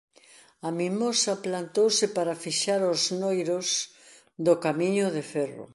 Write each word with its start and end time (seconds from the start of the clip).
A 0.67 0.69
mimosa 0.79 1.33
plantouse 1.45 2.05
para 2.17 2.39
fixar 2.43 2.81
os 2.93 3.01
noiros 3.21 3.67
do 4.45 4.53
camiño 4.65 5.05
de 5.15 5.23
ferro. 5.33 5.65